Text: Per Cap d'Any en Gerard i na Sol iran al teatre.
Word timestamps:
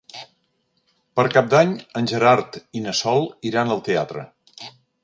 Per 1.19 1.25
Cap 1.35 1.51
d'Any 1.55 1.75
en 2.01 2.09
Gerard 2.15 2.59
i 2.81 2.85
na 2.87 2.95
Sol 3.05 3.31
iran 3.53 3.77
al 3.79 3.87
teatre. 3.91 4.27